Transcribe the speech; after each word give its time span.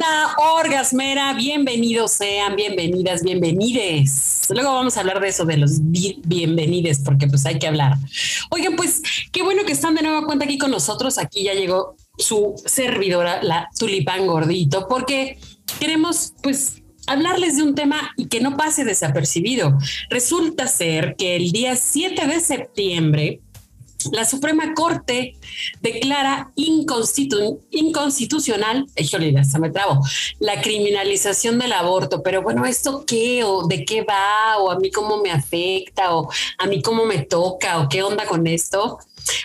Banda 0.00 0.34
orgasmera, 0.38 1.34
bienvenidos 1.34 2.12
sean, 2.12 2.56
bienvenidas, 2.56 3.22
bienvenides. 3.22 4.46
Luego 4.48 4.72
vamos 4.72 4.96
a 4.96 5.00
hablar 5.00 5.20
de 5.20 5.28
eso, 5.28 5.44
de 5.44 5.58
los 5.58 5.72
bienvenides, 5.82 7.00
porque 7.04 7.26
pues 7.26 7.44
hay 7.44 7.58
que 7.58 7.66
hablar. 7.66 7.98
Oigan, 8.50 8.76
pues 8.76 9.02
qué 9.30 9.42
bueno 9.42 9.64
que 9.64 9.72
están 9.72 9.94
de 9.94 10.02
nuevo 10.02 10.24
cuenta 10.24 10.46
aquí 10.46 10.56
con 10.56 10.70
nosotros. 10.70 11.18
Aquí 11.18 11.44
ya 11.44 11.52
llegó 11.52 11.96
su 12.16 12.54
servidora, 12.64 13.42
la 13.42 13.68
tulipán 13.78 14.26
gordito, 14.26 14.86
porque 14.88 15.38
queremos 15.78 16.32
pues 16.42 16.82
hablarles 17.06 17.56
de 17.56 17.62
un 17.64 17.74
tema 17.74 18.12
y 18.16 18.28
que 18.28 18.40
no 18.40 18.56
pase 18.56 18.84
desapercibido. 18.84 19.76
Resulta 20.08 20.66
ser 20.66 21.14
que 21.16 21.36
el 21.36 21.52
día 21.52 21.76
7 21.76 22.26
de 22.26 22.40
septiembre 22.40 23.40
la 24.12 24.24
Suprema 24.24 24.74
Corte 24.74 25.36
declara 25.80 26.52
inconstitucional, 26.56 28.86
se 28.96 29.58
me 29.58 29.70
trabo, 29.70 30.00
la 30.38 30.60
criminalización 30.60 31.58
del 31.58 31.72
aborto. 31.72 32.22
Pero 32.22 32.42
bueno, 32.42 32.66
¿esto 32.66 33.04
qué? 33.06 33.44
¿O 33.44 33.66
de 33.66 33.84
qué 33.84 34.02
va? 34.02 34.58
¿O 34.58 34.70
a 34.70 34.78
mí 34.78 34.90
cómo 34.90 35.22
me 35.22 35.30
afecta? 35.30 36.14
¿O 36.14 36.30
a 36.58 36.66
mí 36.66 36.82
cómo 36.82 37.04
me 37.04 37.18
toca? 37.18 37.80
¿O 37.80 37.88
qué 37.88 38.02
onda 38.02 38.26
con 38.26 38.46
esto? 38.46 38.98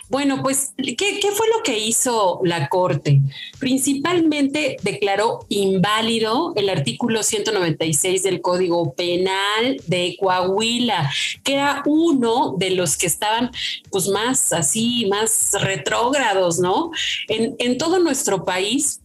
Bueno, 0.09 0.41
pues, 0.41 0.73
¿qué, 0.77 1.19
fue 1.33 1.47
lo 1.55 1.63
que 1.63 1.79
hizo 1.79 2.39
la 2.43 2.69
Corte? 2.69 3.21
Principalmente 3.59 4.77
declaró 4.83 5.45
inválido 5.49 6.53
el 6.55 6.69
artículo 6.69 7.23
196 7.23 8.23
del 8.23 8.41
Código 8.41 8.93
Penal 8.93 9.81
de 9.87 10.15
Coahuila, 10.19 11.11
que 11.43 11.53
era 11.53 11.83
uno 11.85 12.55
de 12.57 12.71
los 12.71 12.97
que 12.97 13.07
estaban 13.07 13.51
pues 13.91 14.07
más 14.07 14.44
así, 14.51 15.05
más 15.07 15.51
retrógrados, 15.59 16.59
¿no? 16.59 16.91
En, 17.27 17.55
en 17.59 17.77
todo 17.77 17.99
nuestro 17.99 18.45
país, 18.45 19.01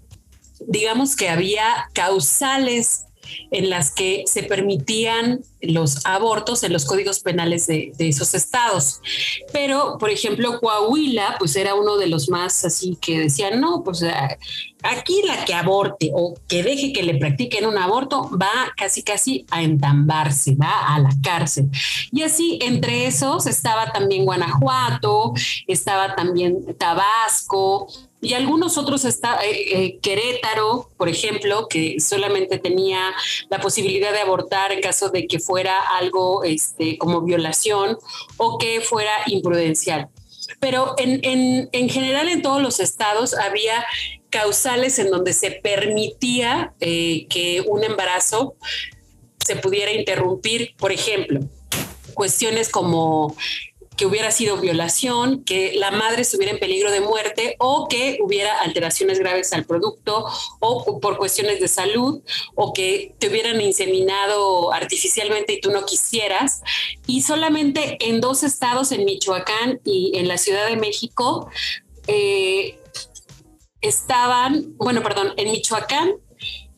digamos 0.60 1.16
que 1.16 1.28
había 1.28 1.88
causales 1.92 3.06
en 3.50 3.70
las 3.70 3.90
que 3.92 4.24
se 4.26 4.42
permitían 4.42 5.40
los 5.62 6.04
abortos 6.04 6.62
en 6.62 6.72
los 6.72 6.84
códigos 6.84 7.20
penales 7.20 7.66
de, 7.66 7.92
esos 7.98 8.34
estados. 8.34 9.00
Pero, 9.52 9.96
por 9.98 10.10
ejemplo, 10.10 10.58
Coahuila, 10.60 11.36
pues 11.38 11.56
era 11.56 11.74
uno 11.74 11.96
de 11.96 12.08
los 12.08 12.28
más 12.28 12.64
así 12.64 12.96
que 13.00 13.20
decían, 13.20 13.60
no, 13.60 13.82
pues 13.84 14.04
aquí 14.82 15.22
la 15.26 15.44
que 15.44 15.54
aborte 15.54 16.10
o 16.14 16.34
que 16.48 16.62
deje 16.62 16.92
que 16.92 17.02
le 17.02 17.18
practiquen 17.18 17.66
un 17.66 17.78
aborto 17.78 18.30
va 18.40 18.72
casi 18.76 19.02
casi 19.02 19.46
a 19.50 19.62
entambarse, 19.62 20.54
va 20.54 20.94
a 20.94 20.98
la 20.98 21.10
cárcel. 21.22 21.70
Y 22.10 22.22
así, 22.22 22.58
entre 22.62 23.06
esos 23.06 23.46
estaba 23.46 23.92
también 23.92 24.24
Guanajuato, 24.24 25.34
estaba 25.66 26.14
también 26.14 26.74
Tabasco, 26.78 27.88
y 28.22 28.34
algunos 28.34 28.76
otros 28.76 29.04
está 29.04 29.38
eh, 29.44 29.84
eh, 29.84 29.98
Querétaro, 30.00 30.90
por 30.98 31.08
ejemplo, 31.08 31.68
que 31.68 32.00
solamente 32.00 32.58
tenía 32.58 33.14
la 33.48 33.60
posibilidad 33.60 34.12
de 34.12 34.20
abortar 34.20 34.72
en 34.72 34.82
caso 34.82 35.08
de 35.08 35.26
que 35.26 35.40
fuera 35.50 35.80
algo 35.98 36.44
este, 36.44 36.96
como 36.96 37.22
violación 37.22 37.98
o 38.36 38.56
que 38.56 38.80
fuera 38.80 39.10
imprudencial. 39.26 40.08
Pero 40.60 40.94
en, 40.96 41.18
en, 41.24 41.68
en 41.72 41.88
general 41.88 42.28
en 42.28 42.40
todos 42.40 42.62
los 42.62 42.78
estados 42.78 43.34
había 43.34 43.84
causales 44.30 45.00
en 45.00 45.10
donde 45.10 45.32
se 45.32 45.50
permitía 45.50 46.72
eh, 46.78 47.26
que 47.28 47.64
un 47.66 47.82
embarazo 47.82 48.54
se 49.44 49.56
pudiera 49.56 49.90
interrumpir, 49.90 50.76
por 50.76 50.92
ejemplo, 50.92 51.40
cuestiones 52.14 52.68
como 52.68 53.36
que 54.00 54.06
hubiera 54.06 54.30
sido 54.30 54.56
violación, 54.56 55.44
que 55.44 55.74
la 55.74 55.90
madre 55.90 56.22
estuviera 56.22 56.54
en 56.54 56.58
peligro 56.58 56.90
de 56.90 57.02
muerte 57.02 57.56
o 57.58 57.86
que 57.86 58.16
hubiera 58.22 58.58
alteraciones 58.62 59.18
graves 59.18 59.52
al 59.52 59.66
producto 59.66 60.24
o 60.58 61.00
por 61.00 61.18
cuestiones 61.18 61.60
de 61.60 61.68
salud 61.68 62.22
o 62.54 62.72
que 62.72 63.14
te 63.18 63.28
hubieran 63.28 63.60
inseminado 63.60 64.72
artificialmente 64.72 65.52
y 65.52 65.60
tú 65.60 65.70
no 65.70 65.84
quisieras. 65.84 66.62
Y 67.06 67.20
solamente 67.20 67.98
en 68.00 68.22
dos 68.22 68.42
estados, 68.42 68.90
en 68.90 69.04
Michoacán 69.04 69.82
y 69.84 70.12
en 70.14 70.28
la 70.28 70.38
Ciudad 70.38 70.66
de 70.66 70.76
México, 70.78 71.50
eh, 72.06 72.78
estaban, 73.82 74.78
bueno, 74.78 75.02
perdón, 75.02 75.34
en 75.36 75.50
Michoacán 75.50 76.14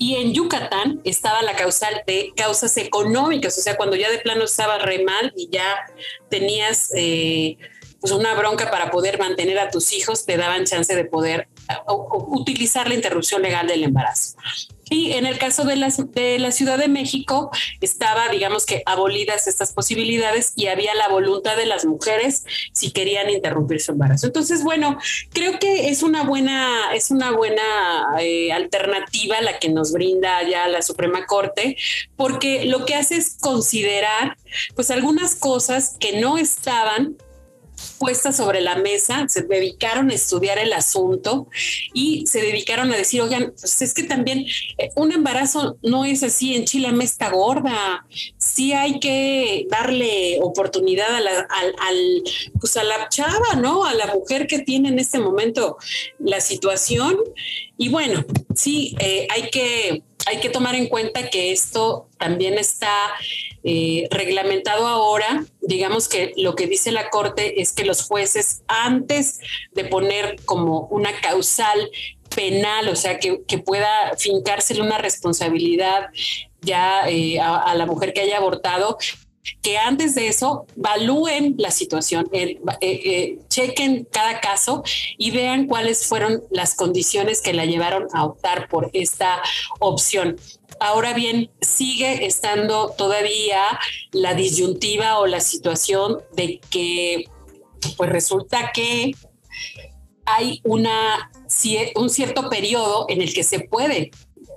y 0.02 0.16
en 0.16 0.34
Yucatán 0.34 1.00
estaba 1.04 1.42
la 1.42 1.54
causal 1.54 2.02
de 2.08 2.32
causas 2.34 2.76
económicas, 2.76 3.56
o 3.56 3.60
sea, 3.60 3.76
cuando 3.76 3.94
ya 3.94 4.10
de 4.10 4.18
plano 4.18 4.42
estaba 4.42 4.78
re 4.78 5.04
mal 5.04 5.32
y 5.36 5.48
ya 5.48 5.86
tenías 6.28 6.92
eh, 6.96 7.56
pues 8.00 8.12
una 8.12 8.34
bronca 8.34 8.68
para 8.68 8.90
poder 8.90 9.20
mantener 9.20 9.60
a 9.60 9.70
tus 9.70 9.92
hijos, 9.92 10.26
te 10.26 10.36
daban 10.36 10.64
chance 10.64 10.92
de 10.92 11.04
poder 11.04 11.46
utilizar 12.26 12.88
la 12.88 12.94
interrupción 12.94 13.42
legal 13.42 13.68
del 13.68 13.84
embarazo. 13.84 14.36
Y 14.90 15.12
en 15.12 15.26
el 15.26 15.38
caso 15.38 15.64
de, 15.64 15.76
de 16.12 16.38
la 16.38 16.52
Ciudad 16.52 16.78
de 16.78 16.88
México, 16.88 17.50
estaba, 17.80 18.28
digamos 18.28 18.66
que, 18.66 18.82
abolidas 18.86 19.46
estas 19.46 19.72
posibilidades 19.72 20.52
y 20.56 20.66
había 20.66 20.94
la 20.94 21.08
voluntad 21.08 21.56
de 21.56 21.66
las 21.66 21.84
mujeres 21.84 22.44
si 22.72 22.90
querían 22.90 23.30
interrumpir 23.30 23.80
su 23.80 23.92
embarazo. 23.92 24.26
Entonces, 24.26 24.62
bueno, 24.62 24.98
creo 25.32 25.58
que 25.58 25.88
es 25.88 26.02
una 26.02 26.24
buena, 26.24 26.92
es 26.94 27.10
una 27.10 27.30
buena 27.30 27.62
eh, 28.20 28.52
alternativa 28.52 29.40
la 29.40 29.58
que 29.58 29.68
nos 29.68 29.92
brinda 29.92 30.42
ya 30.48 30.68
la 30.68 30.82
Suprema 30.82 31.26
Corte, 31.26 31.76
porque 32.16 32.64
lo 32.66 32.84
que 32.84 32.94
hace 32.94 33.16
es 33.16 33.36
considerar, 33.40 34.36
pues, 34.74 34.90
algunas 34.90 35.34
cosas 35.34 35.96
que 35.98 36.20
no 36.20 36.38
estaban 36.38 37.16
puestas 37.98 38.36
sobre 38.36 38.60
la 38.60 38.76
mesa, 38.76 39.26
se 39.28 39.42
dedicaron 39.42 40.10
a 40.10 40.14
estudiar 40.14 40.58
el 40.58 40.72
asunto 40.72 41.48
y 41.92 42.26
se 42.26 42.40
dedicaron 42.40 42.92
a 42.92 42.96
decir, 42.96 43.20
oigan, 43.20 43.52
pues 43.58 43.82
es 43.82 43.94
que 43.94 44.04
también 44.04 44.46
eh, 44.78 44.90
un 44.96 45.12
embarazo 45.12 45.76
no 45.82 46.04
es 46.04 46.22
así, 46.22 46.54
en 46.54 46.64
Chile 46.64 46.92
está 47.02 47.30
gorda, 47.30 48.06
sí 48.38 48.72
hay 48.72 49.00
que 49.00 49.66
darle 49.70 50.38
oportunidad 50.40 51.14
a 51.14 51.20
la, 51.20 51.40
al, 51.40 52.22
pues 52.60 52.76
a 52.76 52.84
la 52.84 53.08
chava, 53.08 53.54
¿no? 53.56 53.84
A 53.84 53.94
la 53.94 54.06
mujer 54.06 54.46
que 54.46 54.60
tiene 54.60 54.88
en 54.88 54.98
este 54.98 55.18
momento 55.18 55.76
la 56.18 56.40
situación. 56.40 57.16
Y 57.76 57.88
bueno, 57.88 58.24
sí, 58.54 58.94
eh, 59.00 59.26
hay 59.30 59.50
que 59.50 60.02
hay 60.26 60.40
que 60.40 60.50
tomar 60.50 60.74
en 60.74 60.88
cuenta 60.88 61.28
que 61.30 61.52
esto 61.52 62.08
también 62.18 62.58
está 62.58 62.92
eh, 63.64 64.06
reglamentado 64.10 64.86
ahora. 64.86 65.44
Digamos 65.60 66.08
que 66.08 66.32
lo 66.36 66.54
que 66.54 66.66
dice 66.66 66.92
la 66.92 67.10
Corte 67.10 67.60
es 67.60 67.72
que 67.72 67.84
los 67.84 68.02
jueces, 68.02 68.62
antes 68.68 69.40
de 69.72 69.84
poner 69.84 70.36
como 70.44 70.86
una 70.88 71.12
causal 71.20 71.90
penal, 72.34 72.88
o 72.88 72.96
sea, 72.96 73.18
que, 73.18 73.58
pueda 73.58 74.12
fincársele 74.18 74.80
una 74.80 74.98
responsabilidad 74.98 76.06
ya 76.60 77.08
eh, 77.08 77.38
a, 77.40 77.74
la 77.74 77.86
mujer 77.86 78.12
que 78.12 78.22
haya 78.22 78.38
abortado, 78.38 78.96
que 79.60 79.78
antes 79.78 80.14
de 80.14 80.28
eso 80.28 80.66
valúen 80.76 81.54
la 81.58 81.70
situación, 81.70 82.28
eh, 82.32 83.38
chequen 83.48 84.06
cada 84.10 84.40
caso 84.40 84.82
y 85.18 85.30
vean 85.30 85.66
cuáles 85.66 86.06
fueron 86.06 86.42
las 86.50 86.74
condiciones 86.74 87.42
que 87.42 87.52
la 87.52 87.64
llevaron 87.64 88.06
a 88.12 88.24
optar 88.24 88.68
por 88.68 88.90
esta 88.92 89.42
opción. 89.80 90.36
Ahora 90.80 91.12
bien, 91.12 91.50
sigue 91.60 92.26
estando 92.26 92.90
todavía 92.96 93.62
la 94.12 94.34
disyuntiva 94.34 95.18
o 95.18 95.26
la 95.26 95.40
situación 95.40 96.18
de 96.34 96.60
que, 96.70 97.24
pues 97.96 98.10
resulta 98.10 98.70
que 98.72 99.12
hay 100.24 100.60
una, 100.64 101.30
un 101.96 102.10
cierto 102.10 102.48
periodo 102.48 103.06
en 103.08 103.22
el 103.22 103.32
que 103.32 103.44
se 103.44 103.60
puede 103.60 104.10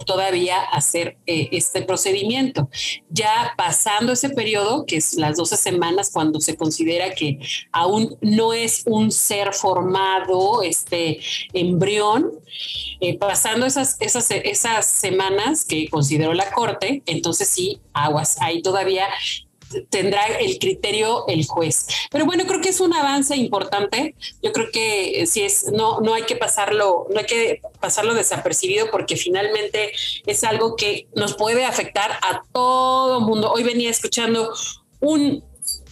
todavía 0.06 0.62
hacer 0.62 1.18
eh, 1.26 1.50
este 1.52 1.82
procedimiento. 1.82 2.70
Ya 3.10 3.54
pasando 3.58 4.14
ese 4.14 4.30
periodo, 4.30 4.86
que 4.86 4.98
es 4.98 5.16
las 5.16 5.38
12 5.38 5.58
semanas, 5.58 6.10
cuando 6.12 6.40
se 6.42 6.56
considera 6.56 7.14
que 7.14 7.40
aún 7.72 8.18
no 8.22 8.54
es 8.54 8.84
un 8.86 9.12
ser 9.12 9.54
formado, 9.54 10.64
este 10.64 11.20
embrión, 11.54 12.32
eh, 13.00 13.18
pasando 13.18 13.66
esas, 13.66 13.98
esas, 14.00 14.30
esas 14.32 14.86
semanas 14.86 15.66
que 15.66 15.88
consideró 15.90 16.34
la 16.34 16.52
Corte, 16.52 17.04
entonces 17.06 17.48
sí, 17.50 17.80
aguas, 17.94 18.38
ahí 18.42 18.62
todavía 18.62 19.08
tendrá 19.90 20.26
el 20.40 20.60
criterio 20.60 21.28
el 21.28 21.46
juez. 21.46 21.88
Pero 22.12 22.26
bueno, 22.26 22.46
creo 22.46 22.62
que 22.62 22.70
es 22.70 22.80
un 22.80 22.94
avance 22.94 23.36
importante. 23.36 24.16
Yo 24.42 24.52
creo 24.52 24.72
que 24.72 25.26
si 25.28 25.44
es, 25.44 25.72
no, 25.72 26.02
no 26.02 26.14
hay 26.14 26.24
que 26.24 26.36
pasarlo, 26.36 27.08
no 27.10 27.20
hay 27.20 27.26
que 27.26 27.62
pasarlo 27.80 28.14
desapercibido 28.14 28.90
porque 28.92 29.16
finalmente 29.16 29.92
es 30.26 30.44
algo 30.44 30.76
que 30.76 31.08
nos 31.16 31.36
puede 31.36 31.66
afectar 31.66 32.12
a 32.22 32.44
todo 32.52 33.22
mundo. 33.22 33.52
Hoy 33.52 33.64
venía 33.64 33.90
escuchando 33.90 34.54
un 35.00 35.44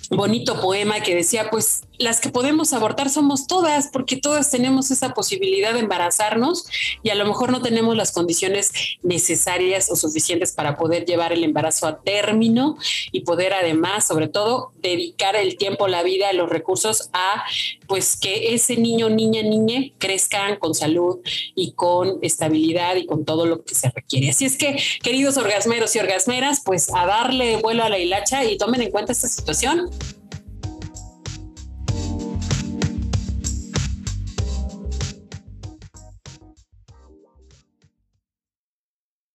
bonito 0.09 0.59
poema 0.59 1.01
que 1.01 1.15
decía, 1.15 1.49
pues 1.49 1.81
las 1.97 2.19
que 2.19 2.29
podemos 2.29 2.73
abortar 2.73 3.09
somos 3.09 3.47
todas, 3.47 3.87
porque 3.87 4.17
todas 4.17 4.51
tenemos 4.51 4.91
esa 4.91 5.13
posibilidad 5.13 5.73
de 5.73 5.79
embarazarnos 5.79 6.65
y 7.01 7.09
a 7.09 7.15
lo 7.15 7.25
mejor 7.25 7.51
no 7.51 7.61
tenemos 7.61 7.95
las 7.95 8.11
condiciones 8.11 8.71
necesarias 9.03 9.89
o 9.91 9.95
suficientes 9.95 10.51
para 10.51 10.75
poder 10.75 11.05
llevar 11.05 11.31
el 11.33 11.43
embarazo 11.43 11.87
a 11.87 12.01
término 12.01 12.77
y 13.11 13.21
poder 13.21 13.53
además, 13.53 14.05
sobre 14.07 14.27
todo, 14.27 14.71
dedicar 14.81 15.35
el 15.35 15.57
tiempo, 15.57 15.87
la 15.87 16.03
vida, 16.03 16.33
los 16.33 16.49
recursos 16.49 17.09
a 17.13 17.43
pues 17.87 18.17
que 18.17 18.53
ese 18.53 18.75
niño, 18.77 19.09
niña, 19.09 19.43
niñe 19.43 19.93
crezcan 19.99 20.57
con 20.57 20.73
salud 20.73 21.19
y 21.55 21.73
con 21.73 22.17
estabilidad 22.21 22.95
y 22.95 23.05
con 23.05 23.23
todo 23.23 23.45
lo 23.45 23.63
que 23.63 23.75
se 23.75 23.89
requiere. 23.89 24.29
Así 24.29 24.45
es 24.45 24.57
que, 24.57 24.77
queridos 25.01 25.37
orgasmeros 25.37 25.95
y 25.95 25.99
orgasmeras, 25.99 26.61
pues 26.65 26.89
a 26.93 27.05
darle 27.05 27.57
vuelo 27.57 27.83
a 27.83 27.89
la 27.89 27.99
hilacha 27.99 28.43
y 28.45 28.57
tomen 28.57 28.81
en 28.81 28.91
cuenta 28.91 29.11
esta 29.11 29.27
situación 29.27 29.91